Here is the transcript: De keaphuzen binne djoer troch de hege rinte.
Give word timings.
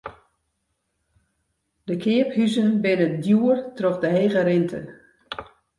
De 1.87 1.95
keaphuzen 2.03 2.69
binne 2.83 3.07
djoer 3.23 3.57
troch 3.77 3.99
de 4.03 4.09
hege 4.15 4.41
rinte. 4.49 4.79